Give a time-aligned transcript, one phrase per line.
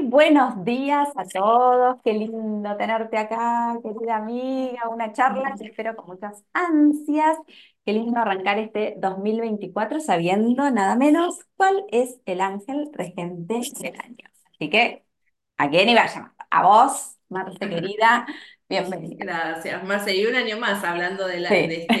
[0.00, 6.06] Buenos días a todos, qué lindo tenerte acá, querida amiga, una charla que espero con
[6.06, 7.36] muchas ansias,
[7.84, 14.24] qué lindo arrancar este 2024 sabiendo nada menos cuál es el ángel regente del año.
[14.54, 15.04] Así que,
[15.58, 16.32] ¿a quién iba a llamar?
[16.50, 18.26] A vos, Marta querida,
[18.80, 19.16] bienvenida.
[19.18, 20.16] Gracias, Marce.
[20.16, 21.94] Y un año más hablando de, la, de, este,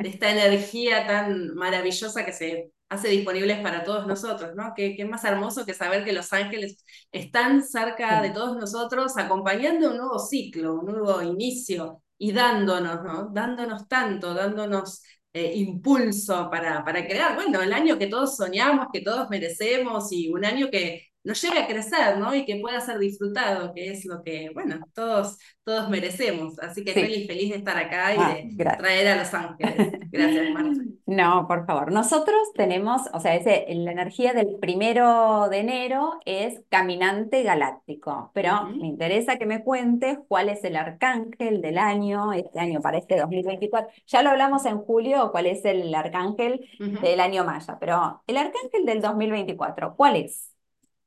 [0.00, 4.72] de esta energía tan maravillosa que se hace disponibles para todos nosotros, ¿no?
[4.76, 9.90] Qué, qué, más hermoso que saber que los ángeles están cerca de todos nosotros, acompañando
[9.90, 13.30] un nuevo ciclo, un nuevo inicio y dándonos, ¿no?
[13.32, 15.02] Dándonos tanto, dándonos
[15.32, 20.30] eh, impulso para, para crear, bueno, el año que todos soñamos, que todos merecemos y
[20.30, 22.34] un año que nos lleve a crecer, ¿no?
[22.34, 26.58] Y que pueda ser disfrutado, que es lo que, bueno, todos, todos merecemos.
[26.58, 27.00] Así que sí.
[27.00, 28.82] feliz, feliz de estar acá y ah, de gracias.
[28.82, 29.92] traer a Los Ángeles.
[30.12, 30.82] Gracias, Marta.
[31.06, 31.90] No, por favor.
[31.90, 38.50] Nosotros tenemos, o sea, ese, la energía del primero de enero es caminante galáctico, pero
[38.52, 38.76] uh -huh.
[38.78, 43.16] me interesa que me cuentes cuál es el arcángel del año, este año para este
[43.18, 43.88] 2024.
[44.06, 47.00] Ya lo hablamos en julio, cuál es el arcángel uh -huh.
[47.00, 50.51] del año maya, pero el arcángel del 2024, ¿cuál es?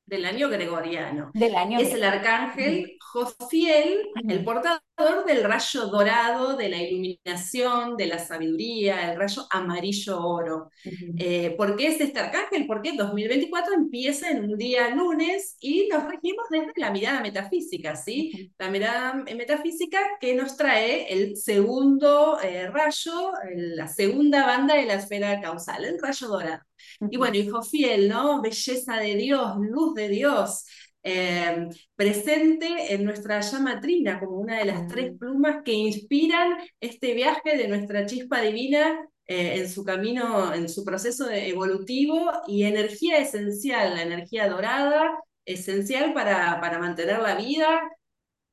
[0.05, 1.31] Del año gregoriano.
[1.33, 8.05] Del año es el arcángel Jofiel, el portador del rayo dorado, de la iluminación, de
[8.07, 10.69] la sabiduría, el rayo amarillo oro.
[10.85, 11.15] Uh -huh.
[11.17, 12.67] eh, ¿Por qué es este arcángel?
[12.67, 18.31] Porque 2024 empieza en un día lunes y nos regimos desde la mirada metafísica, ¿sí?
[18.33, 18.51] Uh -huh.
[18.59, 24.95] La mirada metafísica que nos trae el segundo eh, rayo, la segunda banda de la
[24.95, 26.61] esfera causal, el rayo dorado.
[26.99, 28.41] Y bueno, hijo fiel, ¿no?
[28.41, 30.65] Belleza de Dios, luz de Dios,
[31.03, 37.13] eh, presente en nuestra llama trina como una de las tres plumas que inspiran este
[37.13, 43.19] viaje de nuestra chispa divina eh, en su camino, en su proceso evolutivo y energía
[43.19, 47.81] esencial, la energía dorada, esencial para, para mantener la vida,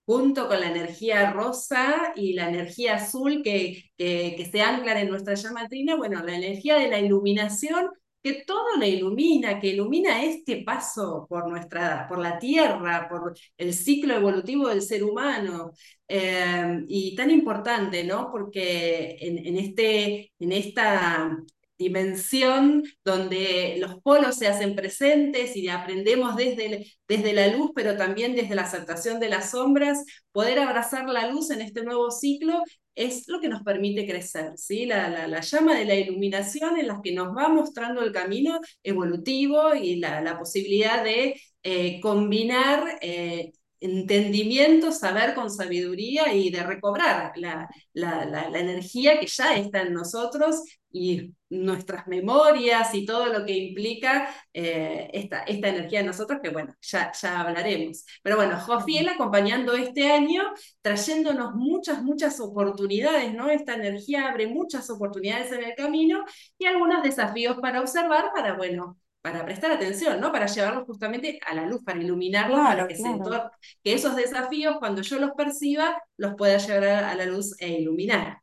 [0.05, 5.09] junto con la energía rosa y la energía azul que, que, que se anclan en
[5.11, 7.89] nuestra llama trina, bueno, la energía de la iluminación
[8.23, 13.75] que todo la ilumina, que ilumina este paso por nuestra, por la Tierra, por el
[13.75, 15.73] ciclo evolutivo del ser humano,
[16.09, 18.31] eh, y tan importante, ¿no?
[18.31, 21.39] Porque en, este, en esta
[21.79, 28.35] dimensión donde los polos se hacen presentes y aprendemos desde, desde la luz, pero también
[28.37, 32.63] desde la aceptación de las sombras, poder abrazar la luz en este nuevo ciclo
[32.95, 34.86] es lo que nos permite crecer, ¿sí?
[34.86, 38.61] La, la, la, llama de la iluminación en la que nos va mostrando el camino
[38.83, 46.63] evolutivo y la, la posibilidad de eh, combinar eh, entendimiento, saber con sabiduría y de
[46.63, 53.27] recobrar la, la, la, energía que ya está en nosotros y nuestras memorias y todo
[53.27, 58.05] lo que implica eh, esta, esta energía en nosotros, que bueno, ya, ya hablaremos.
[58.23, 60.42] Pero bueno, Jofiel acompañando este año,
[60.81, 63.51] trayéndonos muchas, muchas oportunidades, ¿no?
[63.51, 66.25] Esta energía abre muchas oportunidades en el camino
[66.59, 70.33] y algunos desafíos para observar, para, bueno, para prestar atención, ¿no?
[70.33, 73.25] Para llevarlos justamente a la luz, para iluminarlos, claro, para que, claro.
[73.25, 77.69] se, que esos desafíos, cuando yo los perciba, los pueda llevar a la luz e
[77.69, 78.43] iluminar.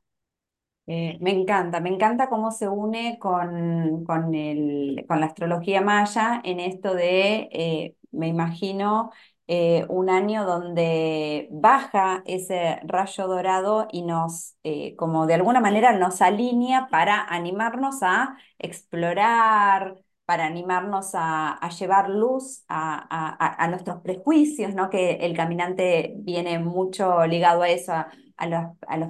[0.87, 6.41] Eh, me encanta, me encanta cómo se une con, con, el, con la astrología maya
[6.43, 9.11] en esto de, eh, me imagino,
[9.47, 15.91] eh, un año donde baja ese rayo dorado y nos, eh, como de alguna manera
[15.97, 19.95] nos alinea para animarnos a explorar,
[20.29, 24.91] para animarnos a, a llevar luz a, a, a, nuestros prejuicios, ¿no?
[24.91, 29.09] que el caminante viene mucho ligado a eso, a, los, a los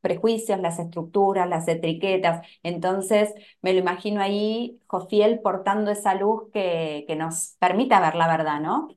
[0.00, 2.46] prejuicios, las estructuras, las etiquetas.
[2.62, 8.28] Entonces, me lo imagino ahí, Jofiel, portando esa luz que, que nos permita ver la
[8.28, 8.88] verdad, ¿no?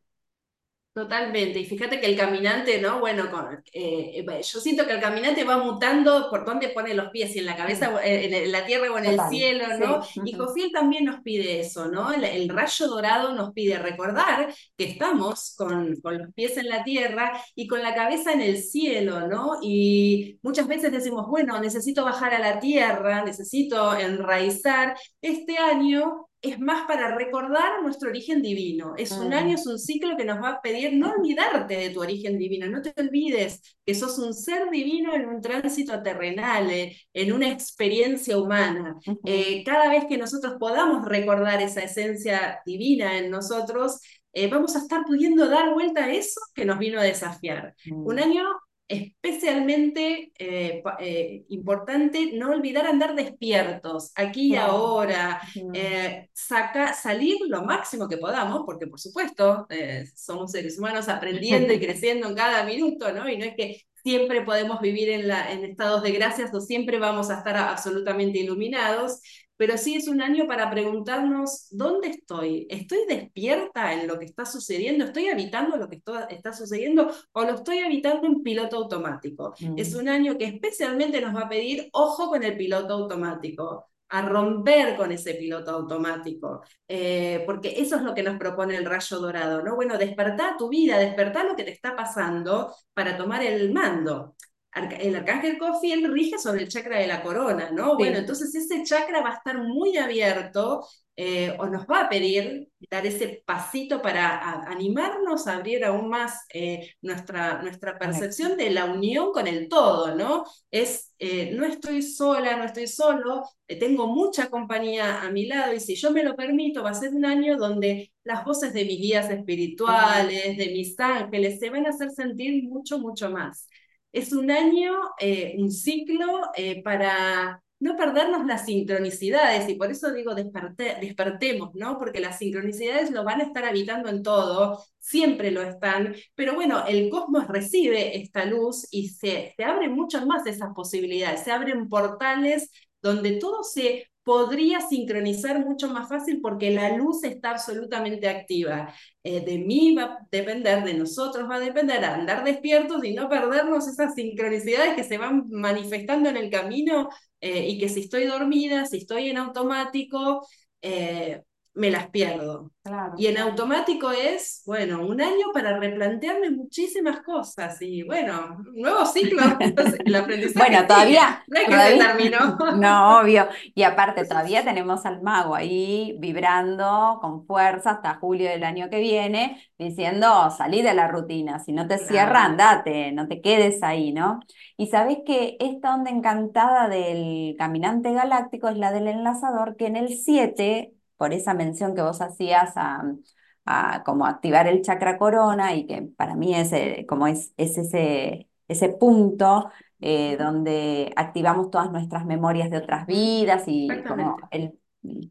[0.94, 3.00] Totalmente, y fíjate que el caminante, ¿no?
[3.00, 7.32] Bueno, con, eh, yo siento que el caminante va mutando por dónde pone los pies,
[7.32, 10.04] si en la cabeza, en la tierra o en Total, el cielo, ¿no?
[10.04, 10.20] Sí.
[10.26, 12.12] Y Jofiel también nos pide eso, ¿no?
[12.12, 16.84] El, el, rayo dorado nos pide recordar que estamos con, con los pies en la
[16.84, 19.60] tierra y con la cabeza en el cielo, ¿no?
[19.62, 24.98] Y muchas veces decimos, bueno, necesito bajar a la tierra, necesito enraizar.
[25.22, 28.94] Este año es más para recordar nuestro origen divino.
[28.98, 32.02] Es un año, es un ciclo que nos va a pedir no olvidarte de tu
[32.02, 36.98] origen divino, no te olvides que sos un ser divino en un tránsito terrenal, eh,
[37.14, 38.96] en una experiencia humana.
[39.24, 44.00] Eh, cada vez que nosotros podamos recordar esa esencia divina en nosotros,
[44.34, 47.76] eh, vamos a estar pudiendo dar vuelta a eso que nos vino a desafiar.
[47.92, 48.44] Un año
[48.92, 55.42] especialmente eh, eh, importante no olvidar andar despiertos, aquí y ahora,
[55.74, 59.68] eh, saca, salir lo máximo que podamos, porque por supuesto
[60.16, 63.30] somos seres humanos aprendiendo y creciendo en cada minuto, ¿no?
[63.30, 67.00] Y no es que siempre podemos vivir en, la, en estados de gracias o siempre
[67.00, 69.22] vamos a estar absolutamente iluminados,
[69.62, 72.66] pero sí es un año para preguntarnos, ¿dónde estoy?
[72.68, 75.06] ¿Estoy despierta en lo que está sucediendo?
[75.06, 79.54] ¿Estoy habitando lo que está sucediendo o lo estoy habitando en piloto automático?
[79.78, 80.00] Es mm.
[80.00, 84.98] un año que especialmente nos va a pedir ojo con el piloto automático a romper
[84.98, 89.62] con ese piloto automático, eh, porque eso es lo que nos propone el rayo dorado,
[89.62, 89.76] ¿no?
[89.76, 94.34] Bueno, despertar tu vida, despertar lo que te está pasando para tomar el mando
[94.74, 97.98] el arcángel Cofiel rige sobre el chakra de la corona, ¿no?
[97.98, 100.88] Bueno, entonces ese chakra va a estar muy abierto
[101.18, 106.46] eh, o nos va a pedir dar ese pasito para animarnos a abrir aún más
[106.54, 110.46] eh, nuestra, nuestra percepción de la unión con el todo, ¿no?
[110.72, 115.82] Es, eh, no estoy sola, no estoy solo, tengo mucha compañía a mi lado y
[115.82, 119.00] si yo me lo permito, va a ser un año donde las voces de mis
[119.00, 123.68] guías espirituales, de mis ángeles, se van a hacer sentir mucho, mucho más.
[124.12, 126.26] Es un año, eh, un ciclo
[126.56, 131.98] eh, para no perdernos las sincronicidades, y por eso digo despertemos, ¿no?
[131.98, 136.86] Porque las sincronicidades lo van a estar habitando en todo, siempre lo están, pero bueno,
[136.88, 141.90] el cosmos recibe esta luz y se, se abren muchas más esas posibilidades, se abren
[141.90, 142.70] portales
[143.02, 148.94] donde todo se podría sincronizar mucho más fácil porque la luz está absolutamente activa.
[149.24, 153.30] Eh, de mí va a depender, de nosotros va a depender, andar despiertos y no
[153.30, 157.10] perdernos esas sincronicidades que se van manifestando en el camino
[157.42, 160.48] eh, y que si estoy dormida, si estoy en automático,
[160.82, 161.42] eh,
[161.74, 162.72] me las pierdo.
[163.18, 169.06] Y en automático es, bueno, un año para replantearme muchísimas cosas y bueno, un nuevo
[169.06, 169.42] ciclo.
[170.06, 170.70] el aprendizaje.
[170.70, 171.44] bueno, todavía.
[171.48, 172.58] No que terminó.
[172.78, 173.48] no, obvio.
[173.74, 179.00] Y aparte, todavía tenemos al mago ahí vibrando con fuerza hasta julio del año que
[179.00, 184.12] viene, diciendo, salí de la rutina, si no te cierra, andate, no te quedes ahí,
[184.12, 184.40] ¿no?
[184.76, 189.96] Y sabés que esta onda encantada del caminante galáctico es la del enlazador, que en
[189.96, 195.86] el 7 por esa mención que vos hacías a, como activar el chakra corona y
[195.86, 199.70] que para mí es, eh, como es, ese, ese punto
[200.00, 204.80] eh, donde activamos todas nuestras memorias de otras vidas y como el,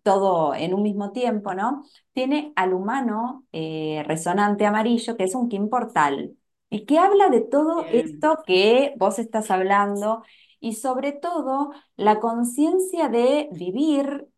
[0.04, 1.82] todo en un mismo tiempo, ¿no?
[2.12, 6.36] Tiene al humano eh, resonante amarillo, que es un Kim Portal,
[6.68, 10.22] y que habla de todo esto que vos estás hablando
[10.60, 14.28] y sobre todo la conciencia de vivir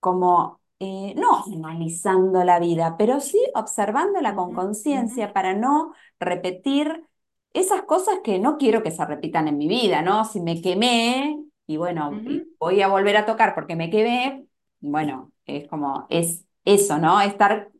[0.00, 7.04] como eh, no analizando la vida, pero sí observándola con conciencia para no repetir
[7.52, 10.24] esas cosas que no quiero que se repitan en mi vida, ¿no?
[10.24, 12.22] Si me quemé y bueno,
[12.58, 14.46] voy a volver a tocar porque me quemé,
[14.80, 17.20] bueno, es como, es eso, ¿no?
[17.20, 17.70] Estar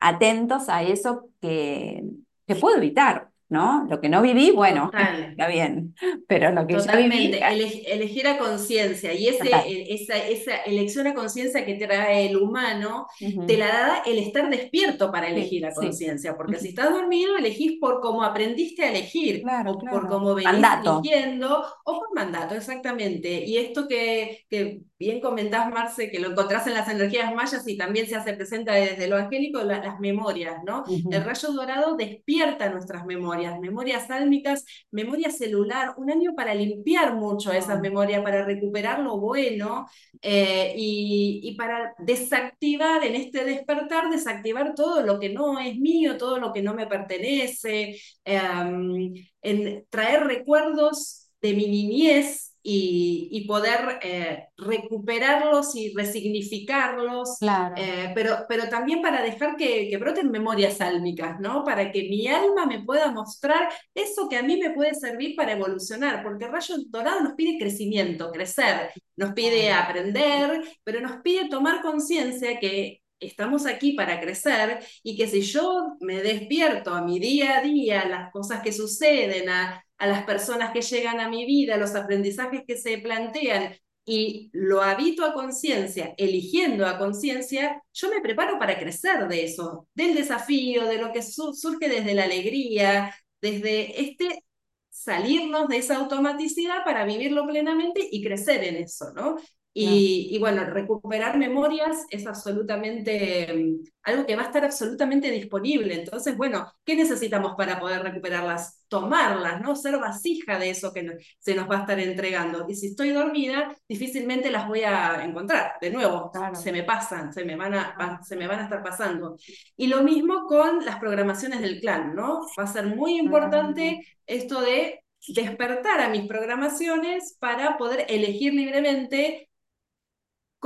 [0.00, 2.04] atentos a eso que,
[2.46, 3.30] que puedo evitar.
[3.48, 3.86] ¿No?
[3.88, 4.90] Lo que no viví, bueno,
[5.30, 5.94] está bien,
[6.26, 7.38] pero lo que Totalmente.
[7.38, 7.82] ya viví...
[7.86, 9.50] elegir a conciencia y ese,
[9.88, 13.06] esa, esa, elección a conciencia que trae el humano,
[13.46, 17.78] te la da el estar despierto para elegir a conciencia, porque si estás dormido, elegís
[17.80, 20.52] por cómo aprendiste a elegir, o por cómo venís
[20.84, 23.44] eligiendo, o por mandato, exactamente.
[23.44, 27.76] Y esto que, que bien comentás, Marce, que lo encontrás en las energías mayas y
[27.76, 30.84] también se hace presente desde lo angélico, las memorias, ¿no?
[31.10, 37.52] El rayo dorado despierta nuestras memorias, memorias álmicas, memoria celular, un año para limpiar mucho
[37.52, 39.86] esas memorias, para recuperar lo bueno
[40.22, 46.38] eh, y, para desactivar en este despertar, desactivar todo lo que no es mío, todo
[46.38, 49.12] lo que no me pertenece, em,
[49.42, 57.38] en traer recuerdos de mi niñez y, poder eh, recuperarlos y resignificarlos,
[57.76, 61.62] eh, pero, pero también para dejar que, que, broten memorias álmicas, ¿no?
[61.62, 65.52] Para que mi alma me pueda mostrar eso que a mí me puede servir para
[65.52, 71.82] evolucionar, porque rayo dorado nos pide crecimiento, crecer, nos pide aprender, pero nos pide tomar
[71.82, 77.58] conciencia que estamos aquí para crecer y que si yo me despierto a mi día
[77.58, 81.76] a día, las cosas que suceden, a, a las personas que llegan a mi vida,
[81.76, 88.20] los aprendizajes que se plantean y lo habito a conciencia, eligiendo a conciencia, yo me
[88.20, 94.00] preparo para crecer de eso, del desafío, de lo que surge desde la alegría, desde
[94.00, 94.44] este
[94.90, 99.36] salirnos de esa automaticidad para vivirlo plenamente y crecer en eso, ¿no?
[99.78, 105.94] Y, bueno, recuperar memorias es absolutamente mm, algo que va a estar absolutamente disponible.
[105.94, 108.86] Entonces, bueno, ¿qué necesitamos para poder recuperarlas?
[108.88, 109.76] Tomarlas, ¿no?
[109.76, 112.64] Ser vasija de eso que se nos va a estar entregando.
[112.66, 115.72] Y si estoy dormida, difícilmente las voy a encontrar.
[115.78, 119.36] De nuevo, se me pasan, se me, van a, se me van a estar pasando.
[119.76, 122.46] Y lo mismo con las programaciones del clan, ¿no?
[122.58, 129.45] Va a ser muy importante esto de despertar a mis programaciones para poder elegir libremente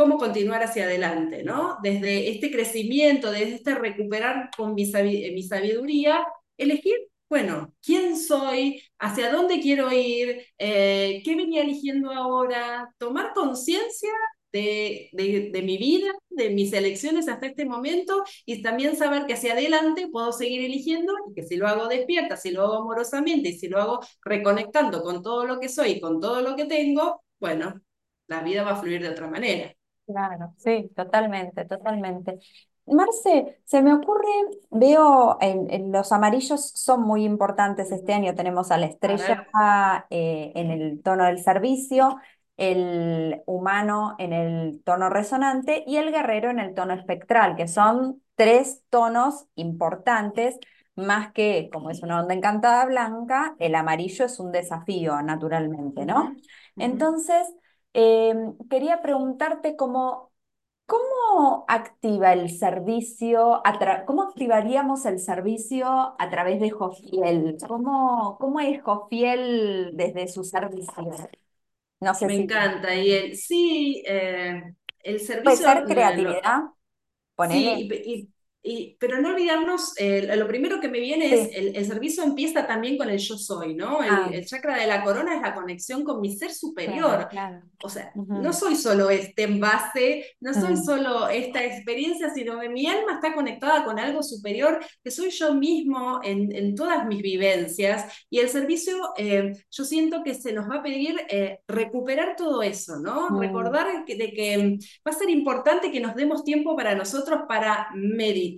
[0.00, 1.76] cómo continuar hacia adelante, ¿no?
[1.82, 6.26] Desde este crecimiento, desde este recuperar con mi, sabiduría,
[6.56, 6.94] elegir,
[7.28, 14.08] bueno, quién soy, hacia dónde quiero ir, eh, qué venía eligiendo ahora, tomar conciencia
[14.52, 19.52] de, de, mi vida, de mis elecciones hasta este momento y también saber que hacia
[19.52, 23.58] adelante puedo seguir eligiendo y que si lo hago despierta, si lo hago amorosamente y
[23.58, 27.22] si lo hago reconectando con todo lo que soy y con todo lo que tengo,
[27.38, 27.82] bueno,
[28.28, 29.74] la vida va a fluir de otra manera.
[30.10, 32.38] Claro, sí, totalmente, totalmente.
[32.86, 34.26] Marce, se me ocurre,
[34.70, 38.34] veo en, los amarillos son muy importantes este año.
[38.34, 42.16] Tenemos a la estrella eh, en el tono del servicio,
[42.56, 48.22] el humano en el tono resonante y el guerrero en el tono espectral, que son
[48.34, 50.58] tres tonos importantes,
[50.96, 56.34] más que como es una onda encantada blanca, el amarillo es un desafío naturalmente, ¿no?
[56.76, 57.46] Entonces,
[57.92, 60.32] Em, quería preguntarte cómo,
[60.86, 63.62] cómo activa el servicio,
[64.06, 71.10] cómo activaríamos el servicio a través de Jofiel, cómo, cómo es Jofiel desde su servicio.
[72.00, 75.44] No sé Me encanta, y el, sí, eh, el servicio...
[75.44, 76.62] Puede ser creatividad,
[77.50, 78.30] Sí, y,
[78.98, 83.08] pero no olvidarnos, eh, lo primero que me viene es, el, servicio empieza también con
[83.08, 84.02] el yo soy, ¿no?
[84.02, 84.30] El, ah.
[84.44, 87.28] chakra de la corona es la conexión con mi ser superior.
[87.82, 92.86] O sea, no soy solo este envase, no soy solo esta experiencia, sino que mi
[92.86, 98.26] alma está conectada con algo superior, que soy yo mismo en, en todas mis vivencias.
[98.28, 102.62] Y el servicio, eh, yo siento que se nos va a pedir eh, recuperar todo
[102.62, 103.30] eso, ¿no?
[103.30, 103.40] Mm.
[103.40, 107.88] Recordar que, de que va a ser importante que nos demos tiempo para nosotros para
[107.94, 108.49] meditar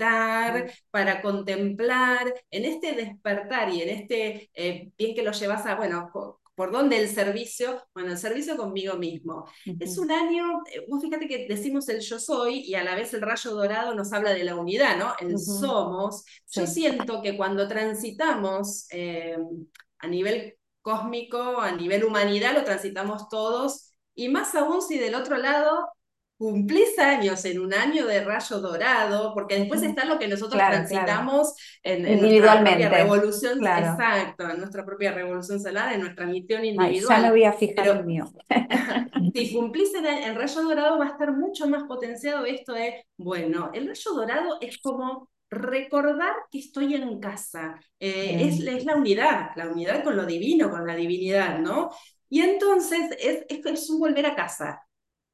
[0.91, 6.11] para contemplar, en este despertar y en este eh, bien que lo llevas a, bueno,
[6.13, 9.47] por, dónde el servicio, bueno, el servicio conmigo mismo.
[9.81, 13.13] Es un año, eh, vos fíjate que decimos el yo soy y a la vez
[13.15, 15.13] el rayo dorado nos habla de la unidad, ¿no?
[15.19, 16.25] El somos.
[16.53, 19.37] Yo siento que cuando transitamos eh,
[19.99, 23.95] a nivel cósmico, a nivel humanidad, lo transitamos todos.
[24.15, 25.89] Y más aún si del otro lado
[26.43, 31.55] cumplís años en un año de rayo dorado, porque después está lo que nosotros transitamos
[31.85, 37.21] En, nuestra propia revolución, exacto, en nuestra propia revolución solar, en nuestra misión individual.
[37.21, 38.33] ya no voy a fijar el mío.
[39.35, 43.71] si cumplís en el, rayo dorado va a estar mucho más potenciado esto de, bueno,
[43.73, 49.51] el rayo dorado es como recordar que estoy en casa, eh, es, es, la unidad,
[49.55, 51.91] la unidad con lo divino, con la divinidad, ¿no?
[52.29, 54.83] Y entonces es, es, es un volver a casa,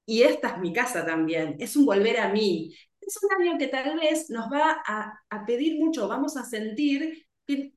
[0.08, 2.74] y esta es mi casa también, es un volver a mí.
[2.98, 7.74] Es un año que tal vez nos va a, pedir mucho, vamos a sentir que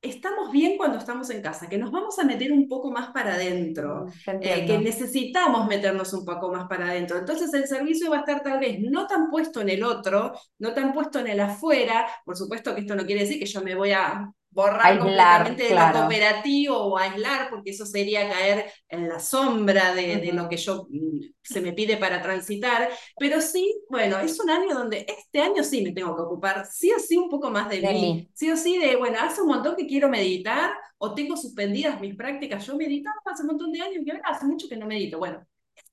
[0.00, 3.34] estamos bien cuando estamos en casa, que nos vamos a meter un poco más para
[3.34, 7.18] adentro, mm, eh, que necesitamos meternos un poco más para adentro.
[7.18, 10.74] Entonces el servicio va a estar tal vez no tan puesto en el otro, no
[10.74, 12.06] tan puesto en el afuera.
[12.24, 15.74] Por supuesto que esto no quiere decir que yo me voy a borrar completamente de
[15.74, 20.86] lo cooperativo o aislar, porque eso sería caer en la sombra de, lo que yo
[20.88, 22.88] mm, se me pide para transitar.
[23.18, 26.92] Pero sí, bueno, es un año donde este año sí me tengo que ocupar, sí
[26.92, 28.28] o sí, un poco más de, mí.
[28.32, 32.14] Sí o sí, de, bueno, hace un montón que quiero meditar o tengo suspendidas mis
[32.14, 32.66] prácticas.
[32.66, 35.18] Yo meditaba hace un montón de años y ahora hace mucho que no medito.
[35.18, 35.44] Bueno,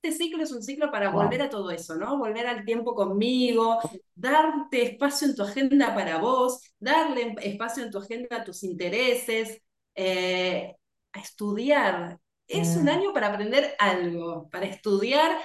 [0.02, 2.18] este ciclo es un ciclo para volver a todo eso, ¿no?
[2.18, 3.78] Volver al tiempo conmigo,
[4.14, 9.62] darte espacio en tu agenda para vos, darle espacio en tu agenda a tus intereses,
[9.94, 10.74] eh,
[11.12, 12.18] a estudiar.
[12.48, 12.88] Es un mm.
[12.88, 15.38] año para aprender algo, para estudiar.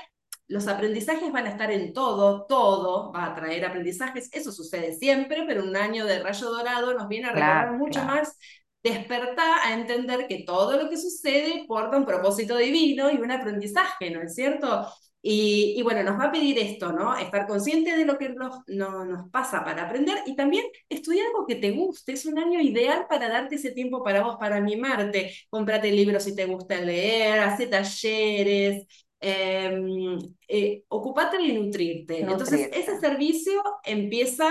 [0.47, 5.43] Los aprendizajes van a estar en todo, todo va a traer aprendizajes, eso sucede siempre,
[5.45, 8.37] pero un año de rayo dorado nos viene a recordar mucho más
[8.83, 14.09] despertar a entender que todo lo que sucede porta un propósito divino y un aprendizaje,
[14.11, 14.87] ¿no es cierto?
[15.21, 17.17] Y, bueno, nos va a pedir esto, ¿no?
[17.17, 21.55] Estar consciente de lo que nos, nos pasa para aprender y también estudiar algo que
[21.55, 22.13] te guste.
[22.13, 25.33] Es un año ideal para darte ese tiempo para vos, para animarte.
[25.49, 28.85] Cómprate libros si te gusta leer, hace talleres,
[29.19, 30.17] eh,
[30.47, 32.21] eh, ocupate de nutrirte.
[32.21, 34.49] Entonces, ese servicio empieza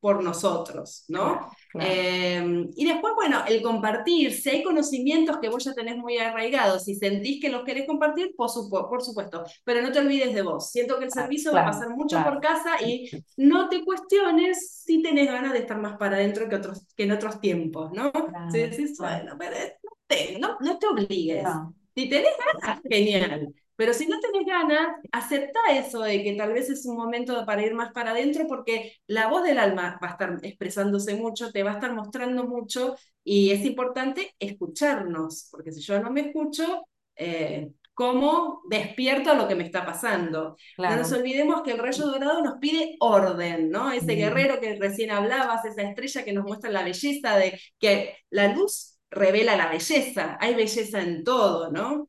[0.00, 1.24] por nosotros, ¿no?
[1.24, 2.06] Claro, claro.
[2.08, 6.88] Eh, y después, bueno, el compartir, si hay conocimientos que vos ya tenés muy arraigados
[6.88, 10.42] y sentís que los querés compartir, por, supu por supuesto, pero no te olvides de
[10.42, 10.70] vos.
[10.70, 12.24] Siento que el Ah, servicio claro, va a pasar mucho claro.
[12.24, 16.56] por casa y no te cuestiones si tenés ganas de estar más para adentro que,
[16.56, 18.10] otros, que en otros tiempos, ¿no?
[18.48, 21.60] Si decís, bueno, pero no te, no, no te obligues.
[21.94, 22.32] Si tenés
[22.62, 23.54] ganas, genial.
[23.76, 27.62] Pero si no tenés ganas, acepta eso de que tal vez es un momento para
[27.64, 31.62] ir más para adentro porque la voz del alma va a estar expresándose mucho, te
[31.62, 36.86] va a estar mostrando mucho y es importante escucharnos, porque si yo no me escucho,
[37.16, 40.56] eh, ¿cómo despierto a lo que me está pasando?
[40.86, 43.90] No nos olvidemos que el rayo dorado nos pide orden, ¿no?
[43.92, 48.16] Ese Mm, guerrero que recién hablabas, esa estrella que nos muestra la belleza de que
[48.30, 52.08] la luz revela la belleza, hay belleza en todo, ¿no?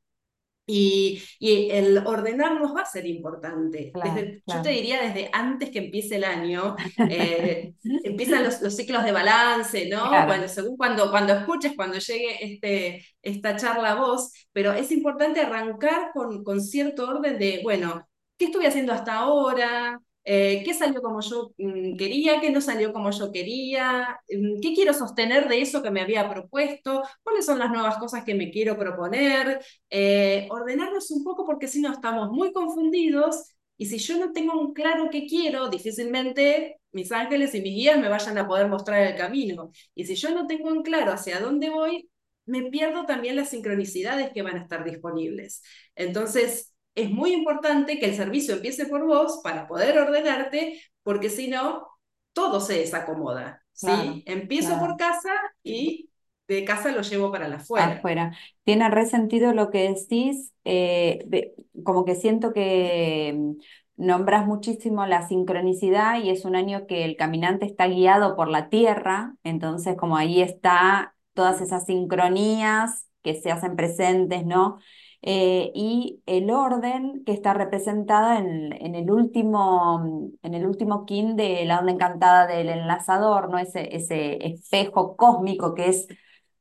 [0.69, 3.91] Y, y, el ordenarnos va a ser importante.
[3.93, 6.75] Claro, Desde, yo te diría desde antes que empiece el año,
[7.09, 10.09] eh, empiezan los, los, ciclos de balance, ¿no?
[10.09, 14.91] Claro, Bueno, según cuando, cuando escuches, cuando llegue este, esta charla a vos, pero es
[14.91, 18.05] importante arrancar con, con cierto orden de, bueno,
[18.37, 20.01] ¿qué estuve haciendo hasta ahora?
[20.29, 22.41] Eh, ¿Qué salió como yo mm, quería?
[22.41, 24.19] ¿Qué no salió como yo quería?
[24.29, 27.01] Mm, ¿Qué quiero sostener de eso que me había propuesto?
[27.23, 29.61] ¿Cuáles son las nuevas cosas que me quiero proponer?
[29.89, 34.59] Eh, ordenarnos un poco porque si no estamos muy confundidos y si yo no tengo
[34.59, 39.01] un claro qué quiero, difícilmente mis ángeles y mis guías me vayan a poder mostrar
[39.07, 39.71] el camino.
[39.95, 42.09] Y si yo no tengo en claro hacia dónde voy,
[42.45, 45.61] me pierdo también las sincronicidades que van a estar disponibles.
[45.95, 51.47] Entonces, es muy importante que el servicio empiece por vos para poder ordenarte, porque si
[51.47, 51.87] no,
[52.33, 53.63] todo se desacomoda.
[53.73, 53.87] ¿sí?
[53.87, 54.87] claro, Empiezo claro.
[54.87, 55.31] por casa
[55.63, 56.09] y
[56.47, 57.99] de casa lo llevo para la afuera.
[57.99, 58.35] Afuera.
[58.63, 63.51] Tiene resentido lo que decís, eh, de- como que siento que mm,
[63.97, 68.69] nombras muchísimo la sincronicidad y es un año que el caminante está guiado por la
[68.69, 74.79] tierra, entonces como ahí está todas esas sincronías que se hacen presentes, ¿no?
[75.23, 81.35] Eh, y el orden que está representada en, en el último, en el último kin
[81.35, 83.57] de la onda encantada del enlazador, ¿no?
[83.57, 86.07] Ese, ese espejo cósmico que es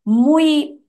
[0.04, 0.84] muy,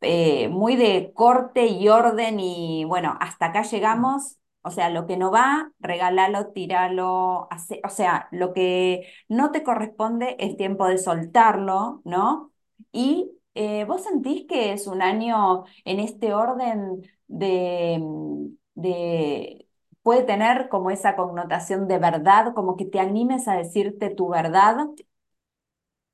[0.00, 4.38] eh, muy de corte y orden y bueno, hasta acá llegamos.
[4.62, 9.62] O sea, lo que no va, regálalo, tíralo, hace, o sea, lo que no te
[9.62, 12.50] corresponde es tiempo de soltarlo, ¿no?
[12.92, 18.00] Y eh, vos sentís que es un año en este orden de,
[18.74, 19.66] de,
[20.02, 24.76] puede tener como esa connotación de verdad, como que te animes a decirte tu verdad.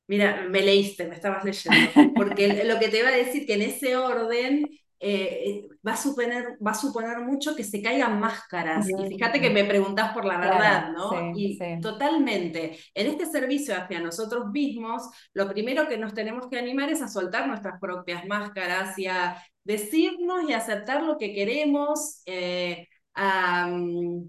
[0.08, 3.62] Mira, me leíste, me estabas leyendo, porque lo que te iba a decir que en
[3.62, 4.68] ese orden
[5.02, 8.86] eh, va, a suponer, va a suponer mucho que se caigan máscaras.
[8.88, 11.10] Y fíjate que me preguntás por la verdad, ¿no?
[11.34, 16.58] sí, y totalmente, en este servicio hacia nosotros mismos, lo primero que nos tenemos que
[16.58, 22.22] animar es a soltar nuestras propias máscaras y a decirnos y aceptar lo que queremos.
[22.26, 23.66] Eh, a,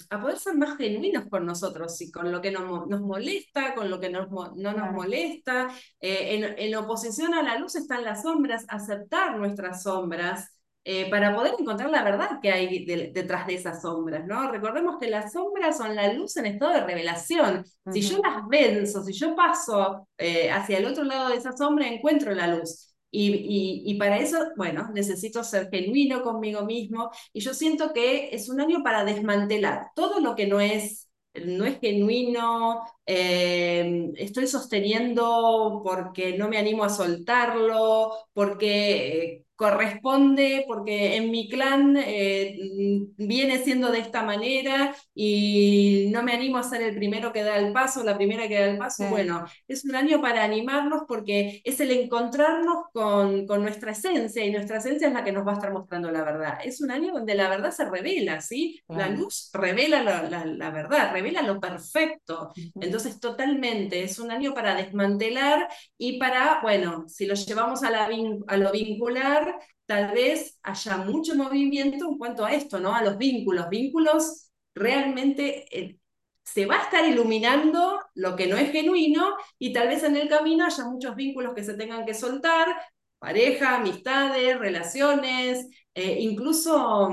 [0.09, 3.89] a, poder ser más genuinos con nosotros y con lo que nos, nos molesta, con
[3.89, 4.91] lo que nos, no nos Claro.
[4.93, 5.69] molesta.
[5.99, 10.49] Eh, en, en, oposición a la luz están las sombras, aceptar nuestras sombras.
[10.83, 14.51] Eh, para poder encontrar la verdad que hay de, detrás de esas sombras, ¿no?
[14.51, 17.63] Recordemos que las sombras son la luz en estado de revelación.
[17.85, 17.93] Uh -huh.
[17.93, 21.87] Si yo las venzo, si yo paso eh, hacia el otro lado de esa sombra,
[21.87, 22.87] encuentro la luz.
[23.13, 27.11] Y, y, y, para eso, bueno, necesito ser genuino conmigo mismo.
[27.33, 31.65] Y yo siento que es un año para desmantelar todo lo que no es, no
[31.65, 41.17] es genuino, eh, estoy sosteniendo porque no me animo a soltarlo, porque eh, corresponde, porque
[41.17, 42.57] en mi clan eh,
[43.15, 47.57] viene siendo de esta manera y no me animo a ser el primero que da
[47.57, 49.03] el paso, la primera que da el paso.
[49.03, 49.09] Sí.
[49.11, 54.51] Bueno, es un año para animarnos porque es el encontrarnos con, con, nuestra esencia y
[54.51, 56.57] nuestra esencia es la que nos va a estar mostrando la verdad.
[56.63, 58.81] Es un año donde la verdad se revela, ¿sí?
[58.87, 59.11] Claro.
[59.11, 62.51] La luz revela la, la, la, verdad, revela lo perfecto.
[62.79, 65.67] Entonces, totalmente, es un año para desmantelar
[65.99, 68.09] y para, bueno, si lo llevamos a, la,
[68.47, 69.50] a lo vincular,
[69.85, 72.95] tal vez haya mucho movimiento en cuanto a esto, ¿no?
[72.95, 73.69] A los vínculos.
[73.69, 75.97] Vínculos realmente eh,
[76.43, 80.29] se va a estar iluminando lo que no es genuino y tal vez en el
[80.29, 82.67] camino haya muchos vínculos que se tengan que soltar,
[83.19, 87.09] pareja, amistades, relaciones, eh, incluso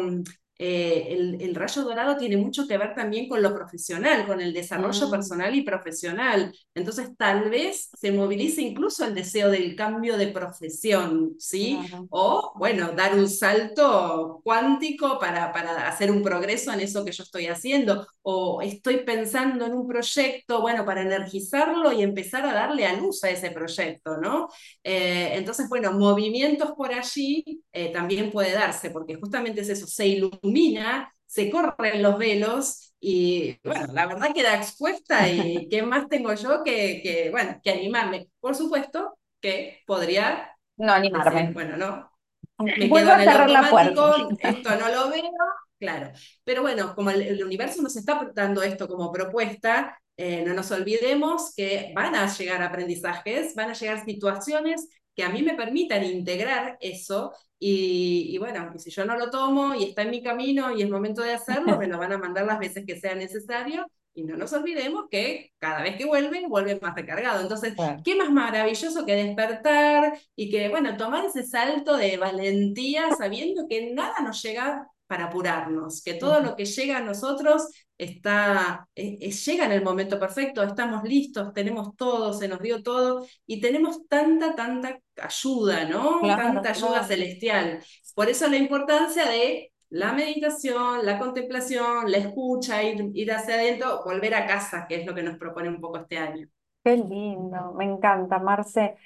[0.58, 5.06] eh, el, rayo dorado tiene mucho que ver también con lo profesional, con el desarrollo
[5.06, 5.10] Mm.
[5.10, 6.52] personal y profesional.
[6.74, 11.78] Entonces, tal vez se movilice incluso el deseo del cambio de profesión, ¿sí?
[12.10, 17.22] O, bueno, dar un salto cuántico para, para hacer un progreso en eso que yo
[17.22, 18.06] estoy haciendo.
[18.22, 23.24] O estoy pensando en un proyecto, bueno, para energizarlo y empezar a darle a luz
[23.24, 24.48] a ese proyecto, ¿no?
[24.82, 30.06] Eh, entonces, bueno, movimientos por allí eh, también puede darse, porque justamente es eso, se
[30.06, 30.47] ilumina,
[31.26, 36.62] se corren los velos y, bueno, la verdad queda expuesta y ¿qué más tengo yo
[36.64, 38.28] que, que bueno, que animarme?
[38.40, 41.42] Por supuesto que podría No animarme.
[41.42, 42.10] decir, bueno, no,
[42.76, 44.02] me Vuelvo quedo a en el cerrar la puerta.
[44.38, 45.30] esto no lo veo,
[45.78, 46.12] claro.
[46.44, 50.70] Pero bueno, como el, el universo nos está dando esto como propuesta, eh, no nos
[50.72, 56.04] olvidemos que van a llegar aprendizajes, van a llegar situaciones que a mí me permitan
[56.04, 60.70] integrar eso y, y, bueno, si yo no lo tomo y está en mi camino
[60.76, 63.84] y es momento de hacerlo, me lo van a mandar las veces que sea necesario
[64.14, 67.40] y no nos olvidemos que cada vez que vuelve, vuelve más recargado.
[67.42, 68.00] Entonces, Claro.
[68.04, 73.92] ¿qué más maravilloso que despertar y que, bueno, tomar ese salto de valentía sabiendo que
[73.92, 77.66] nada nos llega para apurarnos, que todo lo que llega a nosotros
[77.96, 82.82] está, es, es, llega en el momento perfecto, estamos listos, tenemos todo, se nos dio
[82.82, 86.20] todo y tenemos tanta, tanta ayuda, ¿no?
[86.20, 87.06] Claro, tanta ayuda claro.
[87.06, 87.82] celestial.
[88.14, 94.02] Por eso la importancia de la meditación, la contemplación, la escucha, ir, ir hacia adentro,
[94.04, 96.48] volver a casa, que es lo que nos propone un poco este año.
[96.84, 98.96] Qué lindo, me encanta, Marce.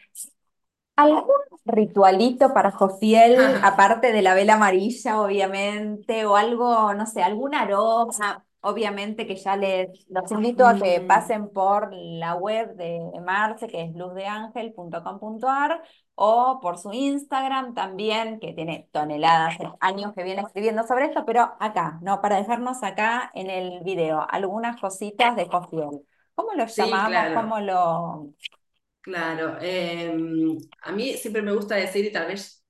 [0.96, 1.24] ¿Algún
[1.64, 8.44] ritualito para Jofiel, aparte de la vela amarilla, obviamente, o algo, no sé, algún aroma?
[8.60, 11.06] Obviamente que ya les los invito a que Mm.
[11.08, 15.82] pasen por la web de Marce, que es luzdeangel.com.ar,
[16.14, 21.56] o por su Instagram también, que tiene toneladas, años que viene escribiendo sobre esto, pero
[21.58, 22.20] acá, ¿no?
[22.20, 26.06] Para dejarnos acá en el video, algunas cositas de Jofiel.
[26.34, 27.02] ¿Cómo lo Sí, llamamos?
[27.04, 27.34] claro.
[27.34, 28.32] ¿Cómo lo...?
[29.02, 30.14] Claro, eh,
[30.82, 32.61] a mí siempre me gusta decir, y tal vez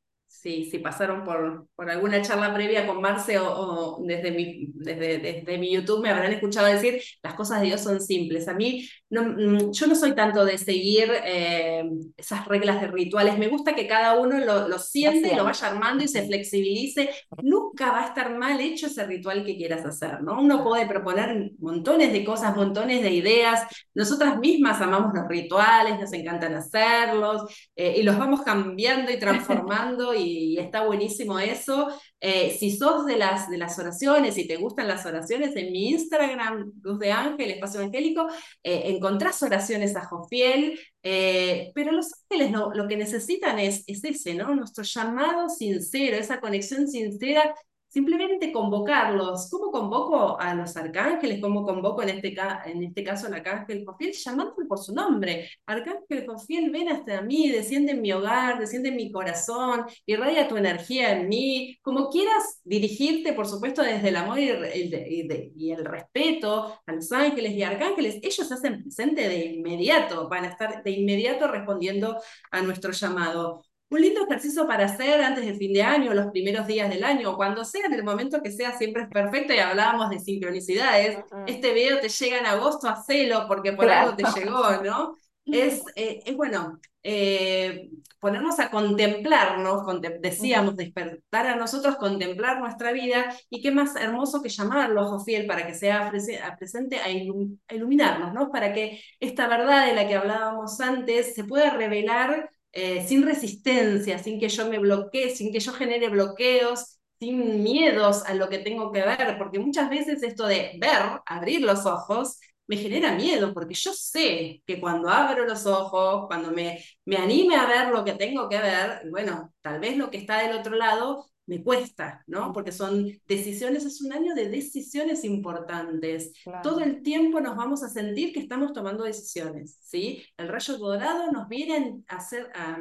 [0.42, 5.18] si, si pasaron por, por alguna charla previa con Marce o, o desde, mi, desde,
[5.18, 8.48] desde, mi YouTube me habrán escuchado decir, las cosas de Dios son simples.
[8.48, 11.84] A mí, no, yo no soy tanto de seguir eh,
[12.16, 16.02] esas reglas de rituales, me gusta que cada uno lo, lo siente, lo vaya armando
[16.02, 17.10] y se flexibilice.
[17.40, 20.40] Nunca va a estar mal hecho ese ritual que quieras hacer, ¿no?
[20.40, 23.60] Uno puede proponer montones de cosas, montones de ideas.
[23.94, 27.42] Nosotras mismas amamos los rituales, nos encantan hacerlos
[27.76, 31.88] eh, y los vamos cambiando y transformando y y está buenísimo eso.
[32.20, 35.90] Eh, si sos de las, de las oraciones y te gustan las oraciones, en mi
[35.90, 38.26] Instagram, Luz de Ángel, Espacio Angélico,
[38.62, 44.04] eh, encontrás oraciones a Jofiel, eh, pero los ángeles no, lo que necesitan es, es
[44.04, 44.54] ese, ¿no?
[44.54, 47.54] Nuestro llamado sincero, esa conexión sincera
[47.92, 49.50] simplemente convocarlos.
[49.50, 51.40] ¿Cómo convoco a los arcángeles?
[51.42, 52.34] ¿Cómo convoco en este,
[52.66, 54.12] en este caso al arcángel Jofiel?
[54.12, 55.50] Llamándolo por su nombre.
[55.66, 60.56] Arcángel Jofiel, ven hasta mí, desciende en mi hogar, desciende en mi corazón, irradia tu
[60.56, 61.76] energía en mí.
[61.82, 67.12] Como quieras dirigirte, por supuesto, desde el amor y el, y el respeto a los
[67.12, 72.18] ángeles y arcángeles, ellos se hacen presente de inmediato, van a estar de inmediato respondiendo
[72.50, 76.66] a nuestro llamado un lindo ejercicio para hacer antes del fin de año, los primeros
[76.66, 79.58] días del año, o cuando sea, en el momento que sea, siempre es perfecto y
[79.58, 81.18] hablábamos de sincronicidades.
[81.18, 81.44] Uh -huh.
[81.46, 84.10] Este video te llega en agosto, hacelo porque por claro.
[84.10, 85.16] algo te llegó, ¿no?
[85.44, 92.92] Es, eh, es bueno, eh, ponernos a contemplarnos, contem decíamos, despertar a nosotros, contemplar nuestra
[92.92, 96.12] vida, y qué más hermoso que llamarlo a Jofiel para que sea
[96.56, 98.52] presente a, ilum a iluminarnos, ¿no?
[98.52, 104.18] Para que esta verdad de la que hablábamos antes se pueda revelar eh, sin resistencia,
[104.18, 108.58] sin que yo me bloquee, sin que yo genere bloqueos, sin miedos a lo que
[108.58, 113.52] tengo que ver, porque muchas veces esto de ver, abrir los ojos, me genera miedo,
[113.54, 118.04] porque yo sé que cuando abro los ojos, cuando me, me anime a ver lo
[118.04, 122.22] que tengo que ver, bueno, tal vez lo que está del otro lado me cuesta,
[122.26, 122.52] ¿no?
[122.52, 126.32] Porque son decisiones, es un año de decisiones importantes.
[126.44, 126.60] Claro.
[126.62, 130.24] Todo el tiempo nos vamos a sentir que estamos tomando decisiones, ¿sí?
[130.36, 132.80] El rayo dorado nos viene a, hacer, a,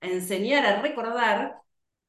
[0.00, 1.56] a enseñar, a recordar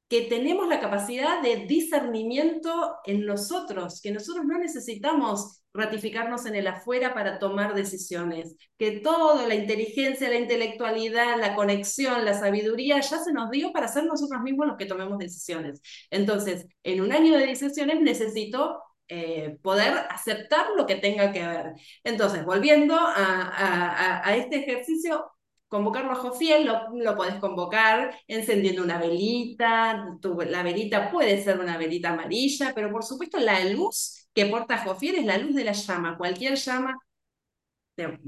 [0.08, 6.68] que tenemos la capacidad de discernimiento en nosotros, que nosotros no necesitamos ratificarnos en el
[6.68, 13.20] afuera para tomar decisiones, que toda la inteligencia, la intelectualidad, la conexión, la sabiduría ya
[13.20, 15.82] se nos dio para ser nosotros mismos los que tomemos decisiones.
[16.10, 21.74] Entonces, en un año de decisiones necesito eh, poder aceptar lo que tenga que ver.
[22.04, 25.32] Entonces, volviendo a este ejercicio,
[25.70, 31.78] convocarlo a Jofiel, lo, lo podés convocar encendiendo una velita, la velita puede ser una
[31.78, 35.74] velita amarilla, pero por supuesto la luz que porta Jofiel es la luz de la
[35.74, 36.98] llama, cualquier llama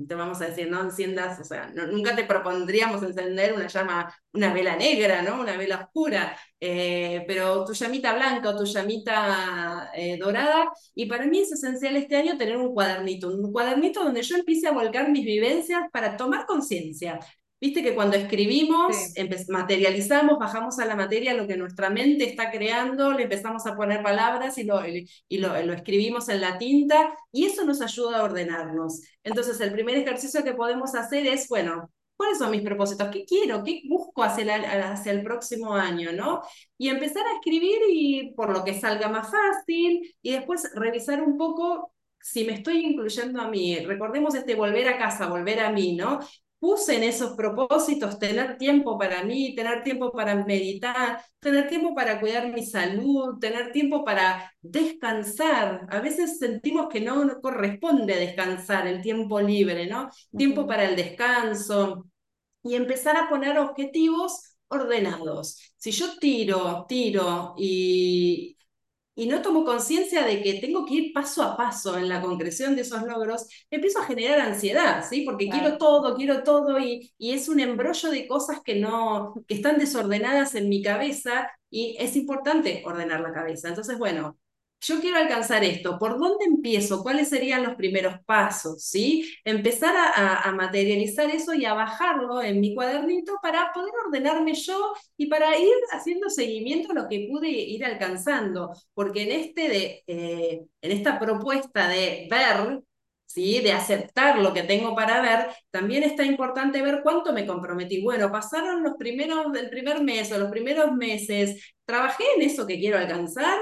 [0.08, 4.54] te, vamos a decir, no enciendas, o sea, nunca te propondríamos encender una llama, una
[4.54, 5.40] vela negra, ¿no?
[5.40, 11.26] Una vela oscura, eh, pero tu llamita blanca o tu llamita eh, dorada, y para
[11.26, 15.10] mí es esencial este año tener un cuadernito, un cuadernito donde yo empiece a volcar
[15.10, 17.20] mis vivencias para tomar conciencia.
[17.62, 19.14] Viste que cuando escribimos,
[19.48, 24.02] materializamos, bajamos a la materia lo que nuestra mente está creando, le empezamos a poner
[24.02, 28.24] palabras y, lo, y lo, lo, escribimos en la tinta y eso nos ayuda a
[28.24, 29.02] ordenarnos.
[29.24, 33.10] Entonces, el primer ejercicio que podemos hacer es, bueno, ¿cuáles son mis propósitos?
[33.10, 33.64] ¿Qué quiero?
[33.64, 36.14] ¿Qué busco hacia el, hacia el próximo año?
[36.14, 36.42] ¿no?
[36.80, 41.38] Y empezar a escribir y por lo que salga más fácil y después revisar un
[41.38, 45.96] poco si me estoy incluyendo a mí, recordemos este volver a casa, volver a mí,
[45.96, 46.20] ¿no?
[46.62, 52.20] Puse en esos propósitos tener tiempo para mí, tener tiempo para meditar, tener tiempo para
[52.20, 55.88] cuidar mi salud, tener tiempo para descansar.
[55.90, 60.12] A veces sentimos que no corresponde descansar el tiempo libre, ¿no?
[60.38, 62.06] Tiempo para el descanso
[62.64, 65.74] y empezar a poner objetivos ordenados.
[65.78, 68.56] Si yo tiro, tiro y,
[69.16, 72.76] y no tomo conciencia de que tengo que ir paso a paso en la concreción
[72.76, 75.24] de esos logros, empiezo a generar ansiedad, ¿sí?
[75.26, 79.56] Porque quiero todo, quiero todo y, y, es un embrollo de cosas que no, que
[79.56, 83.70] están desordenadas en mi cabeza y es importante ordenar la cabeza.
[83.70, 84.38] Entonces, bueno,
[84.82, 87.04] yo quiero alcanzar esto, ¿por dónde empiezo?
[87.04, 88.84] ¿Cuáles serían los primeros pasos?
[88.84, 89.32] ¿Sí?
[89.46, 95.28] Empezar a, materializar eso y a bajarlo en mi cuadernito para poder ordenarme yo y
[95.28, 98.74] para ir haciendo seguimiento a lo que pude ir alcanzando.
[98.94, 102.82] Porque en, este de, eh, en esta propuesta de ver,
[103.28, 103.60] ¿sí?
[103.62, 108.02] de aceptar lo que tengo para ver, también está importante ver cuánto me comprometí.
[108.02, 112.80] Bueno, pasaron los primeros, del primer mes o los primeros meses, trabajé en eso que
[112.80, 113.60] quiero alcanzar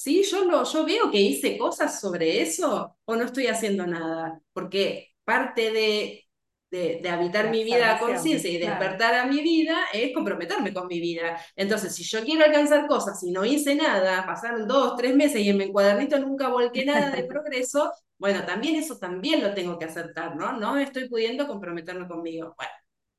[0.00, 0.22] ¿sí?
[0.22, 5.10] Yo, lo, yo veo que hice cosas sobre eso o no estoy haciendo nada, porque
[5.24, 6.26] parte de,
[6.70, 11.00] de, habitar mi vida a conciencia y despertar a mi vida es comprometerme con mi
[11.00, 11.38] vida.
[11.54, 15.50] Entonces, si yo quiero alcanzar cosas y no hice nada, pasaron dos, tres meses y
[15.50, 19.84] en mi cuadernito nunca volqué nada de progreso, bueno, también eso también lo tengo que
[19.84, 20.52] aceptar, ¿no?
[20.52, 22.54] No estoy pudiendo comprometerme conmigo.
[22.56, 22.72] Bueno,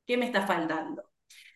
[0.04, 1.04] ¿qué me está faltando?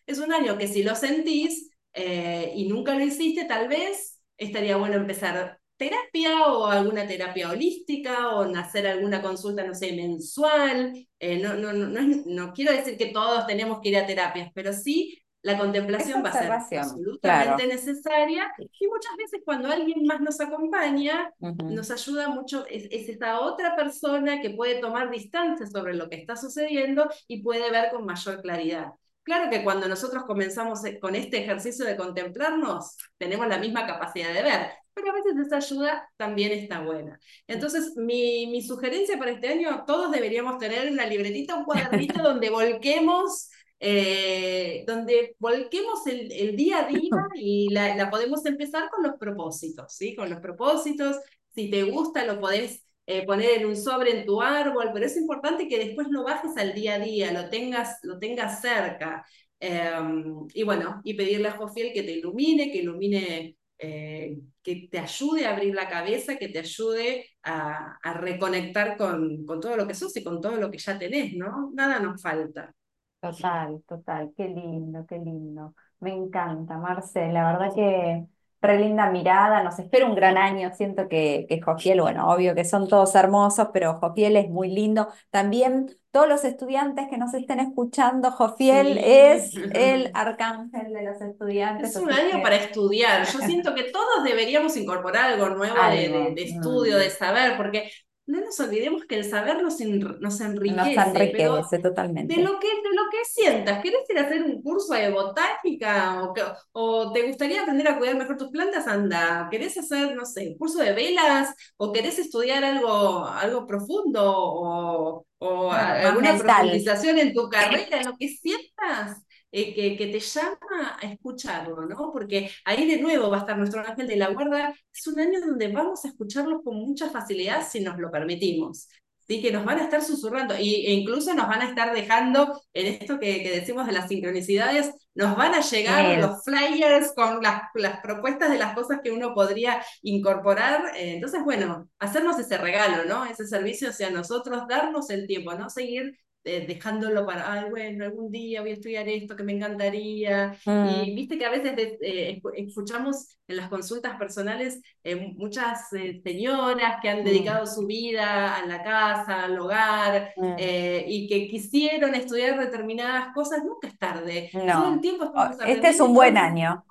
[0.05, 4.77] Es un año que si lo sentís eh, y nunca lo hiciste, tal vez estaría
[4.77, 10.93] bueno empezar terapia o alguna terapia holística o hacer alguna consulta, no sé, mensual.
[11.19, 14.73] Eh, no, no, no, no, quiero decir que todos tenemos que ir a terapias, pero
[14.73, 20.41] sí la contemplación va a ser absolutamente necesaria y muchas veces cuando alguien más nos
[20.41, 26.09] acompaña, nos ayuda mucho, es, es, esta otra persona que puede tomar distancia sobre lo
[26.09, 28.89] que está sucediendo y puede ver con mayor claridad.
[29.27, 34.33] Claro que cuando nosotros comenzamos eh, con este ejercicio de contemplarnos, tenemos la misma capacidad
[34.33, 37.19] de ver, pero a veces esa ayuda también está buena.
[37.45, 42.49] Entonces, mi, mi sugerencia para este año, todos deberíamos tener una libretita, un cuadernito donde
[42.49, 43.49] volquemos
[43.81, 49.17] eh, donde volquemos el, el, día a día y la, la, podemos empezar con los
[49.19, 50.15] propósitos, ¿sí?
[50.15, 51.17] Con los propósitos,
[51.53, 55.15] si te gusta lo podés eh, poner en un sobre en tu árbol, pero es
[55.15, 59.25] importante que después lo bajes al día a día, lo tengas, lo tengas cerca.
[59.59, 64.99] Em, y bueno, y pedirle a Jofiel que te ilumine, que ilumine, eh, que te
[64.99, 69.95] ayude a abrir la cabeza, que te ayude a, reconectar con, con, todo lo que
[69.95, 71.71] sos y con todo lo que ya tenés, ¿no?
[71.73, 72.73] Nada nos falta.
[73.21, 75.73] Total, total, qué lindo, qué lindo.
[76.01, 78.25] Me encanta, Marcel, la verdad que
[78.67, 82.65] re linda mirada, nos espera un gran año, siento que, que Jofiel, bueno, obvio que
[82.65, 85.07] son todos hermosos, pero Jofiel es muy lindo.
[85.31, 91.91] También todos los estudiantes que nos estén escuchando, Jofiel es el arcángel de los estudiantes.
[91.91, 96.43] Es un año para estudiar, yo siento que todos deberíamos incorporar algo nuevo de, de,
[96.43, 97.91] estudio, de saber, porque
[98.27, 100.19] no nos olvidemos que el saber nos, enriquece.
[100.19, 102.35] Nos enriquece totalmente.
[102.35, 103.81] De lo, que, de lo que sientas.
[103.81, 106.23] ¿Querés ir a hacer un curso de botánica?
[106.23, 106.33] O,
[106.73, 108.85] o, te gustaría aprender a cuidar mejor tus plantas?
[108.85, 109.47] Anda.
[109.49, 111.55] ¿Querés hacer, no sé, un curso de velas?
[111.77, 114.21] ¿O querés estudiar algo, algo profundo?
[114.25, 118.03] ¿O, o alguna profundización en tu carrera?
[118.03, 119.23] Lo que sientas.
[119.59, 122.11] Eh, que, que, te llama a escucharlo, ¿no?
[122.13, 124.75] Porque ahí de nuevo va a estar nuestro ángel de la guarda.
[124.93, 128.87] Es un año donde vamos a escucharlo con mucha facilidad si nos lo permitimos.
[129.27, 129.41] ¿sí?
[129.41, 132.85] Que nos van a estar susurrando y, e incluso nos van a estar dejando en
[133.01, 137.63] esto que, que decimos de las sincronicidades, nos van a llegar los flyers con las,
[137.73, 140.95] las, propuestas de las cosas que uno podría incorporar.
[140.95, 143.25] Eh, entonces, bueno, hacernos ese regalo, ¿no?
[143.25, 146.15] Ese servicio hacia nosotros, darnos el tiempo, no seguir
[146.47, 150.57] eh, dejándolo para, ay, bueno, algún día voy a estudiar esto que me encantaría.
[150.81, 155.91] Y Mm, viste que a veces eh, escu- escuchamos en las consultas personales eh, muchas
[155.93, 160.53] eh, señoras que han mm, dedicado su vida a la casa, al hogar, mm.
[160.57, 164.49] eh, y que quisieron estudiar determinadas cosas, nunca es tarde.
[164.51, 165.01] Todo el No.
[165.01, 166.85] tiempo O- estamos Este es y un buen año.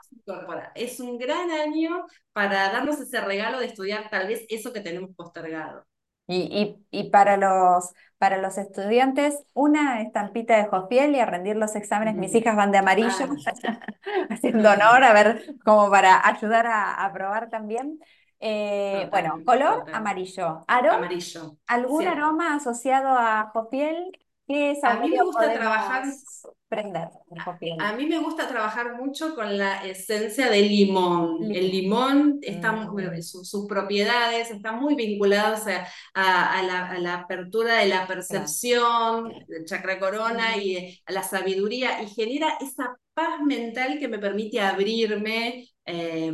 [0.75, 5.11] Es un gran año para darnos ese regalo de estudiar tal vez eso que tenemos
[5.17, 5.85] postergado.
[6.27, 11.57] Y, y, y para los, para los estudiantes, una estampita de Jofiel y a rendir
[11.57, 12.17] los exámenes.
[12.17, 13.81] Mis hijas van de amarillo, Total.
[14.31, 18.01] haciendo honor, a ver, como para ayudar a, a probar también.
[18.41, 20.65] Eh, bueno, color amarillo.
[20.69, 20.97] ¿Aroma?
[20.97, 24.13] Amarillo, ¿Algún aroma asociado a Jofiel?
[24.47, 26.05] ¿Qué A mí me gusta trabajar
[26.69, 27.09] prender?
[27.79, 31.45] A mí me gusta trabajar mucho con la esencia de limón.
[31.53, 32.39] El Limón.
[32.43, 35.67] está, Mm, sus propiedades están muy vinculadas
[36.15, 38.07] a, la, a la apertura de la claro.
[38.07, 43.99] percepción, del chakra corona Mm, y eh, a la sabiduría y genera esa paz mental
[43.99, 45.67] que me permite abrirme.
[45.87, 46.33] Eh,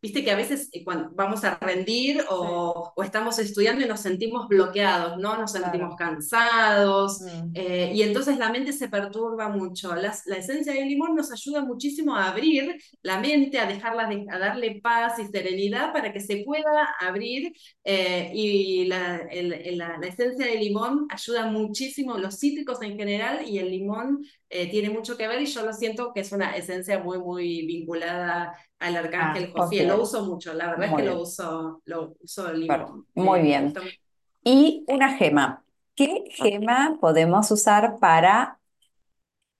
[0.00, 3.88] viste que a veces eh, cuando vamos a rendir sí, o, o estamos estudiando y
[3.88, 5.36] nos sentimos bloqueados, ¿no?
[5.38, 5.96] Nos sentimos claro.
[5.96, 9.94] cansados, Mm, eh, y entonces la mente se perturba mucho.
[9.94, 14.26] Las- la esencia del limón nos ayuda muchísimo a abrir la mente, a dejarla, de-
[14.30, 17.52] a darle paz y serenidad para que se pueda abrir.
[17.84, 22.96] eh, y la, el- el- la- la esencia del limón ayuda muchísimo, los cítricos en
[22.96, 26.30] general, y el limón eh, tiene mucho que ver y yo lo siento que es
[26.30, 29.88] una esencia muy, muy vinculada al ah, arcángel Jofiel.
[29.88, 32.48] Lo uso mucho, la verdad es Muy que lo uso, lo uso
[33.14, 33.74] muy me bien.
[34.44, 35.64] Y una gema.
[35.94, 38.60] ¿Qué gema podemos usar para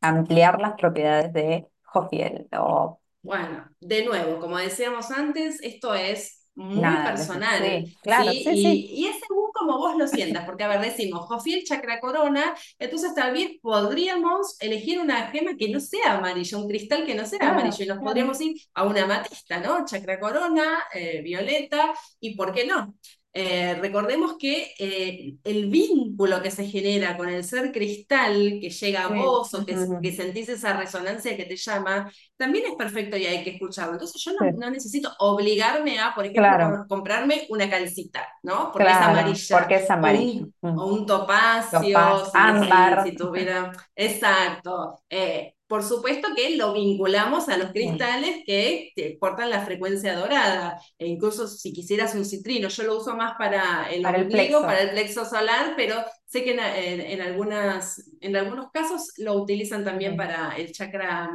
[0.02, 2.48] ampliar las propiedades de Jofiel?
[2.58, 7.98] O Bueno, de nuevo, como decíamos antes, esto es muy nada, personal, sí, ¿sí?
[8.02, 11.26] claro, sí, sí, Y, y es según como vos lo sientas, porque a ver, decimos
[11.26, 16.68] Jofiel chakra corona, entonces tal vez podríamos elegir una gema que no sea amarilla, un
[16.68, 18.02] cristal que no sea claro, amarillo, y nos claro.
[18.02, 19.84] podríamos ir a una amatista, ¿no?
[19.86, 22.94] Chakra corona, eh, violeta, y ¿por qué no?
[23.34, 29.04] Eh, recordemos que eh, el vínculo que se genera con el ser cristal que llega
[29.06, 33.16] a Sí, vos o que, que sentís esa resonancia que te llama, también es perfecto
[33.16, 33.94] y hay que escucharlo.
[33.94, 38.70] Entonces yo no, sí, no necesito obligarme a, por ejemplo, claro, comprarme una calcita, ¿no?
[38.72, 40.18] Porque es claro, amarilla, porque es o amarillo.
[40.18, 40.78] un, Mm.
[40.78, 43.02] o un topacio, Topaz, si, si, ámbar.
[43.02, 43.72] si tuviera...
[43.94, 45.02] Exacto.
[45.08, 50.78] Eh, por supuesto que lo vinculamos a los cristales que te portan la frecuencia dorada,
[50.98, 54.60] e incluso si quisieras un citrino, yo lo uso más para el Para el ombligo,
[54.66, 54.82] para plexo.
[54.82, 59.84] el plexo solar, pero sé que en, en- en algunas, en algunos casos lo utilizan
[59.84, 61.30] también para el chakra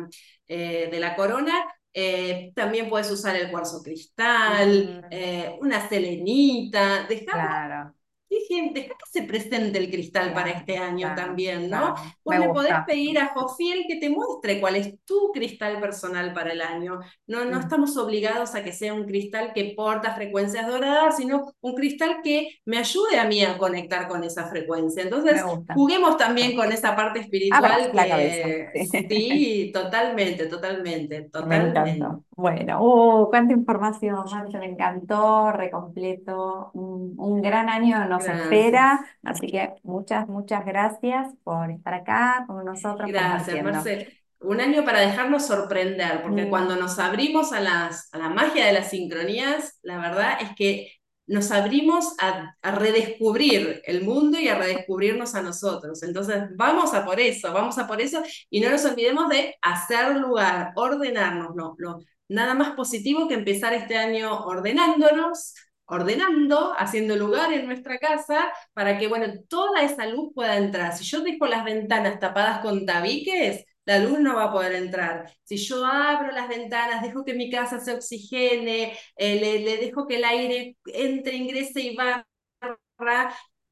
[0.48, 1.54] eh, de la corona.
[1.94, 7.96] Eh, también puedes usar el cuarzo cristal, mm, eh, una selenita, claro,
[8.30, 11.96] Dije, deja que se presente el cristal para este año también, ¿no?
[12.24, 16.52] Vos le podés pedir a Jofiel que te muestre cuál es tu cristal personal para
[16.52, 17.00] el año.
[17.28, 21.54] No, no Mm, estamos obligados a que sea un cristal que porta frecuencias doradas, sino
[21.62, 25.04] un cristal que me ayude a mí a conectar con esa frecuencia.
[25.04, 25.42] Entonces,
[25.74, 28.72] juguemos también con esa parte Abrazo espiritual que
[29.10, 29.72] Sí.
[29.74, 32.06] totalmente, totalmente, Me totalmente.
[32.32, 36.72] Bueno, uh, cuánta información, Marce, me encantó, recompleto.
[36.74, 39.22] Un, un gran año nos espera, Gracias.
[39.24, 43.72] así que muchas, muchas gracias por estar acá con nosotros Gracias, compartiendo.
[43.72, 44.14] Marce.
[44.40, 48.66] Un año para dejarnos sorprender, porque Mm, cuando nos abrimos a, las, a la magia
[48.68, 50.92] de las sincronías, la verdad es que
[51.26, 56.04] nos abrimos a, a redescubrir el mundo y a redescubrirnos a nosotros.
[56.04, 60.16] Entonces, vamos a por eso, vamos a por eso y no nos olvidemos de hacer
[60.18, 62.00] lugar, ordenarnos, no, no,
[62.30, 65.54] nada más positivo que empezar este año ordenándonos,
[65.88, 70.96] ordenando, haciendo lugar en nuestra casa para que, bueno, toda esa luz pueda entrar.
[70.98, 75.32] Si yo dejo las ventanas tapadas con tabiques, la luz no va a poder entrar.
[75.44, 80.06] Si yo abro las ventanas, dejo que mi casa se oxigene, eh, le, le, dejo
[80.08, 82.28] que el aire entre, ingrese y barra,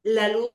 [0.02, 0.50] la luz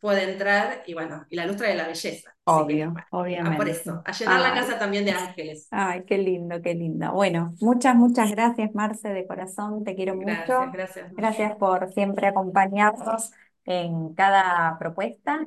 [0.00, 2.30] puede entrar y bueno, y la luz trae la belleza.
[2.54, 3.06] Que, obvio, bueno,
[3.40, 3.70] a por obviamente.
[3.70, 5.68] eso, a llenar la casa también de ángeles.
[5.70, 7.12] ay, qué lindo, qué lindo.
[7.12, 10.70] Bueno, muchas, muchas gracias, Marce, de corazón, te quiero Gracias, mucho.
[10.72, 11.12] gracias.
[11.16, 13.32] Gracias por siempre acompañarnos
[13.66, 15.40] en cada propuesta.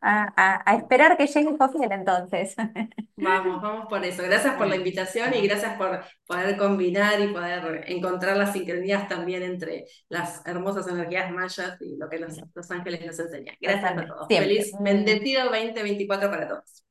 [0.00, 2.54] A, a- a esperar que llegue Jofiel entonces.
[3.16, 4.22] Vamos, vamos por eso.
[4.24, 9.42] Gracias por la invitación y gracias por poder combinar y poder encontrar las sincronías también
[9.42, 13.54] entre las hermosas energías mayas y lo que los, los ángeles nos enseñan.
[13.60, 14.26] Gracias a totalmente, todos.
[14.28, 14.56] siempre.
[14.56, 16.82] Feliz, bendecido 2024 para todos.